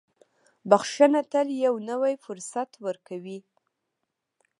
[0.69, 3.39] •بښنه تل یو نوی فرصت ورکوي.